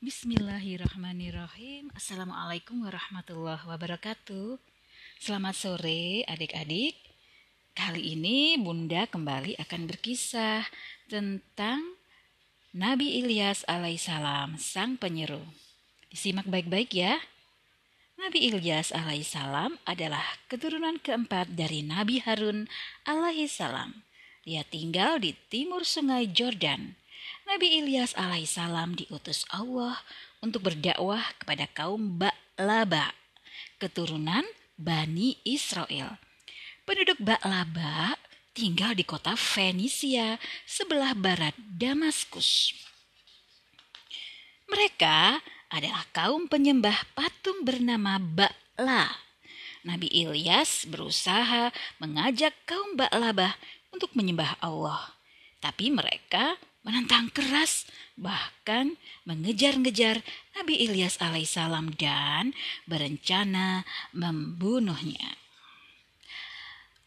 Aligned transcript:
Bismillahirrahmanirrahim. 0.00 1.92
Assalamualaikum 1.92 2.88
warahmatullahi 2.88 3.60
wabarakatuh. 3.68 4.56
Selamat 5.20 5.52
sore 5.52 6.24
adik-adik. 6.24 6.96
Kali 7.76 8.16
ini 8.16 8.56
Bunda 8.56 9.04
kembali 9.04 9.60
akan 9.60 9.84
berkisah 9.84 10.64
tentang 11.04 11.84
Nabi 12.72 13.20
Ilyas 13.20 13.68
alaihissalam, 13.68 14.56
sang 14.56 14.96
penyeru. 14.96 15.44
Disimak 16.08 16.48
baik-baik 16.48 16.96
ya. 16.96 17.20
Nabi 18.16 18.48
Ilyas 18.48 18.96
alaihissalam 18.96 19.84
adalah 19.84 20.24
keturunan 20.48 20.96
keempat 20.96 21.52
dari 21.52 21.84
Nabi 21.84 22.24
Harun 22.24 22.72
alaihissalam. 23.04 24.00
Dia 24.48 24.64
tinggal 24.64 25.20
di 25.20 25.36
timur 25.52 25.84
sungai 25.84 26.24
Jordan 26.24 26.96
Nabi 27.50 27.82
Ilyas 27.82 28.14
alaihissalam 28.14 28.94
diutus 28.94 29.42
Allah 29.50 29.98
untuk 30.38 30.70
berdakwah 30.70 31.24
kepada 31.42 31.66
kaum 31.70 32.20
Ba'laba, 32.20 33.12
keturunan 33.82 34.46
Bani 34.78 35.36
Israel. 35.44 36.16
Penduduk 36.86 37.18
Ba'laba 37.20 38.16
tinggal 38.56 38.94
di 38.96 39.04
kota 39.04 39.34
Fenisia 39.34 40.40
sebelah 40.64 41.12
barat 41.16 41.52
Damaskus. 41.58 42.72
Mereka 44.70 45.42
adalah 45.70 46.06
kaum 46.14 46.46
penyembah 46.46 47.14
patung 47.18 47.66
bernama 47.66 48.18
Ba'la. 48.18 49.10
Nabi 49.80 50.12
Ilyas 50.12 50.84
berusaha 50.86 51.72
mengajak 51.98 52.52
kaum 52.68 52.94
Ba'labah 52.94 53.56
untuk 53.90 54.12
menyembah 54.14 54.60
Allah. 54.60 55.16
Tapi 55.60 55.92
mereka 55.92 56.56
menentang 56.80 57.28
keras, 57.28 57.84
bahkan 58.16 58.96
mengejar-ngejar 59.28 60.24
Nabi 60.56 60.74
Ilyas 60.88 61.20
alaihissalam 61.20 61.96
dan 61.96 62.56
berencana 62.88 63.84
membunuhnya. 64.16 65.36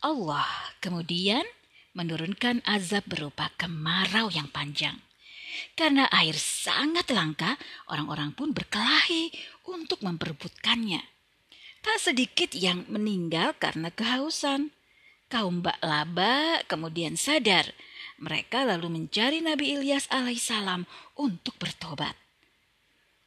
Allah 0.03 0.45
kemudian 0.83 1.47
menurunkan 1.95 2.59
azab 2.67 3.05
berupa 3.07 3.49
kemarau 3.55 4.27
yang 4.33 4.49
panjang. 4.49 4.99
Karena 5.77 6.09
air 6.09 6.33
sangat 6.33 7.13
langka, 7.13 7.61
orang-orang 7.85 8.33
pun 8.33 8.51
berkelahi 8.51 9.29
untuk 9.69 10.01
memperebutkannya. 10.01 11.01
Tak 11.85 11.97
sedikit 12.01 12.57
yang 12.57 12.89
meninggal 12.89 13.53
karena 13.61 13.93
kehausan. 13.93 14.73
Kaum 15.29 15.61
Mbak 15.61 15.79
Laba 15.81 16.61
kemudian 16.65 17.17
sadar 17.17 17.73
mereka 18.23 18.63
lalu 18.63 18.87
mencari 18.87 19.43
Nabi 19.43 19.75
Ilyas 19.75 20.07
alaihissalam 20.07 20.87
untuk 21.19 21.59
bertobat. 21.59 22.15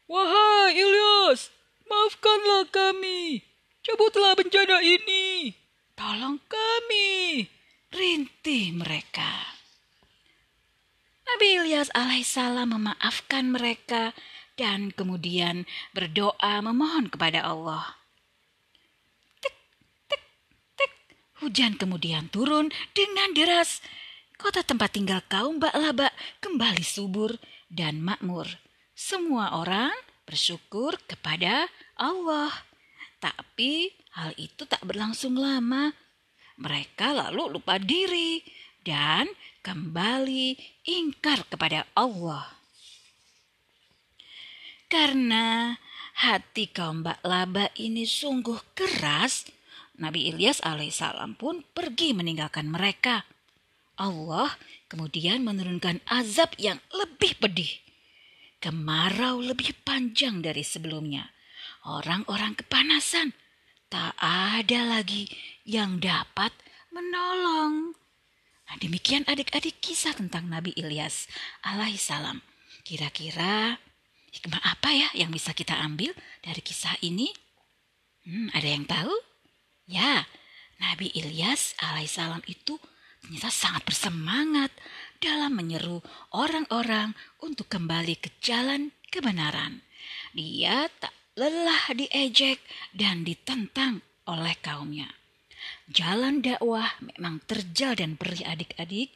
Wahai 0.09 0.73
Ilyas, 0.73 1.53
maafkanlah 1.85 2.73
kami. 2.73 3.45
Cabutlah 3.85 4.35
bencana 4.35 4.81
ini. 4.81 5.53
Tolong 5.93 6.41
kami. 6.49 7.45
Rintih 7.93 8.75
mereka. 8.75 9.57
Nabi 11.27 11.47
Ilyas 11.61 11.93
alaihissalam 11.93 12.73
memaafkan 12.73 13.51
mereka 13.51 14.17
dan 14.57 14.95
kemudian 14.95 15.69
berdoa 15.93 16.65
memohon 16.65 17.13
kepada 17.13 17.45
Allah. 17.45 18.01
Tek, 19.43 19.55
tek, 20.09 20.23
tek. 20.81 20.93
Hujan 21.45 21.77
kemudian 21.77 22.33
turun 22.33 22.73
dengan 22.97 23.37
deras 23.37 23.85
Kota 24.37 24.61
tempat 24.61 24.93
tinggal 24.93 25.25
kaum 25.33 25.57
Ba'laba 25.57 26.13
kembali 26.45 26.85
subur 26.85 27.41
dan 27.73 28.05
makmur. 28.05 28.45
Semua 28.93 29.57
orang 29.57 29.93
bersyukur 30.29 31.01
kepada 31.09 31.73
Allah. 31.97 32.53
Tapi 33.17 33.89
hal 34.13 34.37
itu 34.37 34.69
tak 34.69 34.85
berlangsung 34.85 35.41
lama. 35.41 35.89
Mereka 36.61 37.17
lalu 37.17 37.57
lupa 37.57 37.81
diri 37.81 38.45
dan 38.85 39.25
kembali 39.65 40.53
ingkar 40.85 41.49
kepada 41.49 41.89
Allah. 41.97 42.45
Karena 44.87 45.75
hati 46.21 46.69
kaum 46.71 47.01
Ba'laba 47.01 47.73
ini 47.81 48.05
sungguh 48.05 48.77
keras, 48.77 49.49
Nabi 49.97 50.29
Ilyas 50.29 50.61
alaihissalam 50.61 51.41
pun 51.41 51.65
pergi 51.73 52.13
meninggalkan 52.13 52.69
mereka. 52.69 53.25
Allah 53.97 54.53
kemudian 54.93 55.43
menurunkan 55.43 56.05
azab 56.09 56.53
yang 56.61 56.77
lebih 56.93 57.37
pedih. 57.41 57.73
Kemarau 58.61 59.41
lebih 59.41 59.77
panjang 59.85 60.41
dari 60.41 60.65
sebelumnya. 60.65 61.29
Orang-orang 61.85 62.57
kepanasan. 62.57 63.33
Tak 63.87 64.19
ada 64.19 64.81
lagi 64.99 65.31
yang 65.63 66.03
dapat 66.03 66.51
menolong. 66.91 67.95
Nah, 68.67 68.77
demikian 68.83 69.23
adik-adik 69.31 69.79
kisah 69.79 70.11
tentang 70.11 70.51
Nabi 70.51 70.75
Ilyas 70.75 71.31
alaihissalam. 71.63 72.43
Kira-kira 72.83 73.79
hikmah 74.35 74.59
apa 74.59 74.91
ya 74.91 75.09
yang 75.15 75.31
bisa 75.31 75.55
kita 75.55 75.79
ambil 75.79 76.11
dari 76.43 76.59
kisah 76.59 76.99
ini? 77.07 77.31
Hmm, 78.27 78.51
ada 78.51 78.67
yang 78.67 78.83
tahu? 78.83 79.15
Ya, 79.87 80.27
Nabi 80.83 81.15
Ilyas 81.15 81.79
alaihissalam 81.79 82.43
itu 82.51 82.75
ternyata 83.27 83.51
sangat 83.51 83.83
bersemangat 83.91 84.71
dalam 85.19 85.59
menyeru 85.59 85.99
orang-orang 86.31 87.11
untuk 87.43 87.67
kembali 87.67 88.23
ke 88.23 88.31
jalan 88.39 88.95
kebenaran. 89.11 89.83
Dia 90.31 90.87
tak 91.03 91.11
lelah 91.35 91.91
diejek 91.91 92.63
dan 92.95 93.27
ditentang 93.27 93.99
oleh 94.31 94.55
kaumnya. 94.63 95.11
Jalan 95.91 96.39
dakwah 96.39 96.87
memang 97.03 97.43
terjal 97.51 97.99
dan 97.99 98.15
perih 98.15 98.47
adik-adik, 98.47 99.11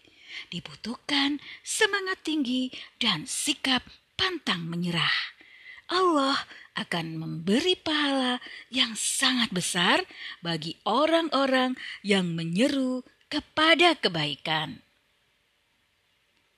dibutuhkan 0.51 1.39
semangat 1.63 2.19
tinggi 2.27 2.75
dan 2.99 3.31
sikap 3.31 3.87
pantang 4.19 4.67
menyerah. 4.67 5.39
Allah 5.87 6.35
akan 6.75 7.15
memberi 7.15 7.79
pahala 7.79 8.43
yang 8.75 8.99
sangat 8.99 9.55
besar 9.55 10.03
bagi 10.43 10.75
orang-orang 10.83 11.79
yang 12.03 12.35
menyeru 12.35 13.07
kepada 13.31 13.95
kebaikan. 13.95 14.83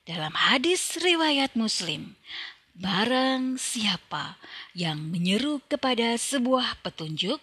Dalam 0.03 0.35
hadis 0.35 0.99
riwayat 0.99 1.55
Muslim, 1.55 2.17
barang 2.75 3.61
siapa 3.61 4.35
yang 4.75 4.99
menyeru 4.99 5.61
kepada 5.69 6.17
sebuah 6.17 6.81
petunjuk, 6.83 7.39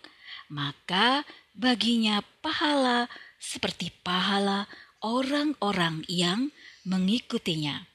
maka 0.50 1.24
baginya 1.56 2.20
pahala 2.42 3.06
seperti 3.40 3.94
pahala 4.04 4.68
orang-orang 5.00 6.04
yang 6.10 6.52
mengikutinya. 6.84 7.86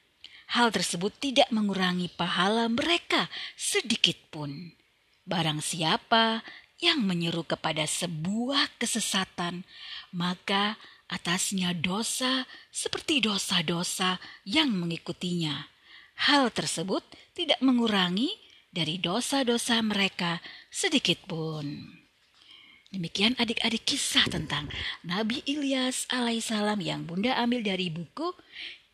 Hal 0.56 0.72
tersebut 0.72 1.14
tidak 1.20 1.52
mengurangi 1.52 2.10
pahala 2.10 2.66
mereka 2.66 3.30
sedikit 3.54 4.16
pun. 4.32 4.72
Barang 5.26 5.60
siapa 5.60 6.42
yang 6.78 7.02
menyeru 7.02 7.42
kepada 7.42 7.82
sebuah 7.86 8.78
kesesatan, 8.78 9.66
maka 10.14 10.78
atasnya 11.06 11.74
dosa 11.74 12.46
seperti 12.70 13.22
dosa-dosa 13.22 14.18
yang 14.42 14.74
mengikutinya. 14.74 15.70
Hal 16.26 16.50
tersebut 16.50 17.04
tidak 17.36 17.60
mengurangi 17.60 18.32
dari 18.72 18.96
dosa-dosa 19.00 19.80
mereka 19.84 20.40
sedikit 20.72 21.20
pun. 21.28 21.96
Demikian 22.88 23.36
adik-adik 23.36 23.84
kisah 23.84 24.24
tentang 24.30 24.70
Nabi 25.04 25.42
Ilyas 25.44 26.08
alaihissalam 26.08 26.80
yang 26.80 27.04
Bunda 27.04 27.36
ambil 27.36 27.60
dari 27.60 27.92
buku 27.92 28.32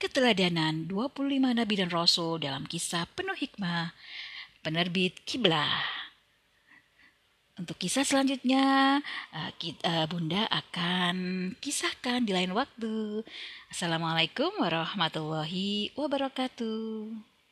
Keteladanan 0.03 0.91
25 0.91 1.39
Nabi 1.39 1.75
dan 1.79 1.87
Rasul 1.87 2.43
dalam 2.43 2.67
kisah 2.67 3.07
penuh 3.15 3.39
hikmah 3.39 3.95
penerbit 4.67 5.23
Kiblah. 5.23 6.02
Untuk 7.63 7.79
kisah 7.79 8.03
selanjutnya, 8.03 8.99
uh, 9.31 9.51
uh, 9.87 10.07
Bunda 10.11 10.51
akan 10.51 11.15
kisahkan 11.63 12.27
di 12.27 12.35
lain 12.35 12.51
waktu. 12.59 13.23
Assalamualaikum 13.71 14.51
warahmatullahi 14.59 15.95
wabarakatuh. 15.95 17.32